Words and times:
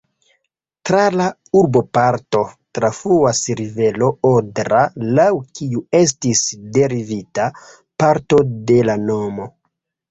Tra 0.89 1.01
la 1.21 1.25
urboparto 1.59 2.41
trafluas 2.79 3.43
rivero 3.61 4.09
Odra, 4.33 4.83
laŭ 5.21 5.29
kiu 5.61 5.87
estis 6.03 6.45
derivita 6.81 7.49
parto 8.03 8.47
de 8.73 8.83
la 8.91 9.03
nomo. 9.09 9.51